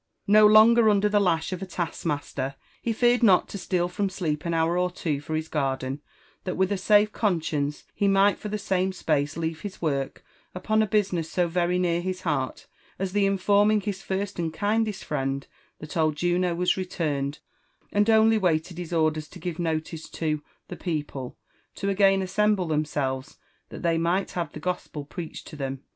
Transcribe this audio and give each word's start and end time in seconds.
No 0.25 0.47
longer 0.47 0.85
und^r 0.85 1.11
the 1.11 1.19
lash 1.19 1.53
of 1.53 1.61
a 1.61 1.67
task 1.67 2.07
master, 2.07 2.55
he 2.81 2.91
feared 2.91 3.21
not 3.21 3.47
to 3.49 3.59
steal 3.59 3.87
from 3.87 4.09
sleep 4.09 4.45
an 4.45 4.53
hour 4.55 4.75
or 4.75 4.89
two 4.89 5.21
for 5.21 5.35
his 5.35 5.47
garden, 5.47 6.01
that 6.43 6.57
with 6.57 6.71
a 6.71 6.75
safe 6.79 7.11
conscience 7.11 7.83
he 7.93 8.07
might 8.07 8.39
for 8.39 8.49
the 8.49 8.57
same 8.57 8.93
space 8.93 9.37
leave 9.37 9.61
his 9.61 9.79
work 9.79 10.23
upon 10.55 10.81
a 10.81 10.87
business 10.87 11.29
so 11.29 11.47
very 11.47 11.77
near 11.77 12.01
his 12.01 12.21
heart 12.21 12.65
as 12.97 13.13
the 13.13 13.27
informing 13.27 13.79
his 13.79 14.01
first 14.01 14.39
and 14.39 14.55
kindest 14.55 15.03
friend, 15.05 15.45
that 15.77 15.95
old 15.95 16.15
Juno 16.15 16.55
was 16.55 16.75
returned, 16.77 17.37
and 17.91 18.09
only 18.09 18.39
waited 18.39 18.79
his 18.79 18.91
orders 18.91 19.27
to 19.27 19.37
give 19.37 19.59
notice 19.59 20.09
to*' 20.09 20.41
the 20.67 20.75
people" 20.77 21.37
to 21.75 21.89
again 21.89 22.23
assemble 22.23 22.65
themselves 22.65 23.37
that 23.69 23.83
they 23.83 23.99
might 23.99 24.31
have 24.31 24.51
the 24.51 24.59
Gospel 24.59 25.05
preached 25.05 25.45
to 25.49 25.55
them 25.55 25.83